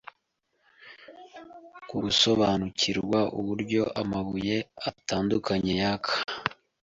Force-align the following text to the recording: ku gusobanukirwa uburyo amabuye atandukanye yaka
ku 1.87 1.95
gusobanukirwa 2.03 3.19
uburyo 3.39 3.81
amabuye 4.01 4.55
atandukanye 4.89 5.73
yaka 5.81 6.13